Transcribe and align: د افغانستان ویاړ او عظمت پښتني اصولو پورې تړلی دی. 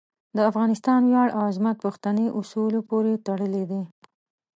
د 0.35 0.37
افغانستان 0.49 0.99
ویاړ 1.03 1.27
او 1.37 1.41
عظمت 1.49 1.77
پښتني 1.85 2.25
اصولو 2.39 2.79
پورې 2.89 3.21
تړلی 3.27 3.63
دی. 3.71 3.81